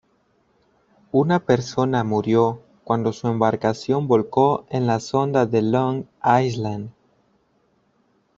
Una 1.11 1.37
persona 1.39 2.03
murió 2.03 2.63
cuando 2.83 3.13
su 3.13 3.27
embarcación 3.27 4.07
volcó 4.07 4.65
en 4.71 4.87
la 4.87 4.99
Sonda 4.99 5.45
de 5.45 5.61
Long 5.61 6.05
Island. 6.43 6.89